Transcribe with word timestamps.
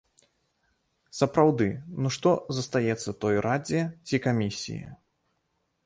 Сапраўды, 1.17 1.67
ну 2.05 2.13
што 2.17 2.29
застаецца 2.61 3.17
той 3.27 3.35
радзе 3.47 3.81
ці 4.07 4.15
камісіі? 4.29 4.85